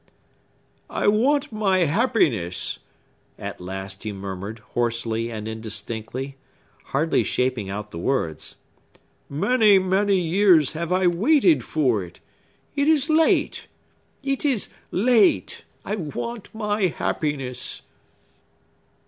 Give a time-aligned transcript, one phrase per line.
[0.89, 2.79] "I want my happiness!"
[3.37, 6.37] at last he murmured hoarsely and indistinctly,
[6.85, 8.55] hardly shaping out the words.
[9.29, 12.19] "Many, many years have I waited for it!
[12.75, 13.67] It is late!
[14.23, 15.65] It is late!
[15.85, 17.83] I want my happiness!"